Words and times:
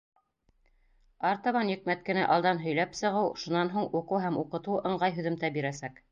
Артабан 1.31 1.67
йөкмәткене 1.73 2.23
алдан 2.35 2.61
һөйләп 2.63 2.97
сығыу, 2.99 3.29
шунан 3.41 3.69
һуң 3.75 3.85
уҡыу 3.99 4.23
һәм 4.25 4.39
уҡытыу 4.45 4.79
ыңғай 4.93 5.15
һөҙөмтә 5.19 5.53
бирәсәк. 5.59 5.99